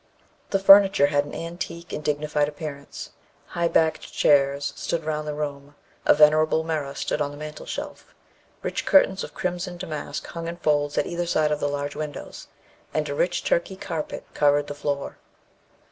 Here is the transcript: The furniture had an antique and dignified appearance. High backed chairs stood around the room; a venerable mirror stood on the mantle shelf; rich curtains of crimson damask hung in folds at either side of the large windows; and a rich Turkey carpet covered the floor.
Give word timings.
The 0.49 0.57
furniture 0.57 1.05
had 1.05 1.25
an 1.25 1.35
antique 1.35 1.93
and 1.93 2.03
dignified 2.03 2.49
appearance. 2.49 3.11
High 3.49 3.67
backed 3.67 4.11
chairs 4.11 4.73
stood 4.75 5.03
around 5.05 5.25
the 5.25 5.35
room; 5.35 5.75
a 6.07 6.15
venerable 6.15 6.63
mirror 6.63 6.95
stood 6.95 7.21
on 7.21 7.29
the 7.29 7.37
mantle 7.37 7.67
shelf; 7.67 8.15
rich 8.63 8.83
curtains 8.87 9.23
of 9.23 9.35
crimson 9.35 9.77
damask 9.77 10.25
hung 10.25 10.47
in 10.47 10.57
folds 10.57 10.97
at 10.97 11.05
either 11.05 11.27
side 11.27 11.51
of 11.51 11.59
the 11.59 11.69
large 11.69 11.95
windows; 11.95 12.47
and 12.95 13.07
a 13.09 13.13
rich 13.13 13.43
Turkey 13.43 13.75
carpet 13.75 14.25
covered 14.33 14.65
the 14.65 14.73
floor. 14.73 15.19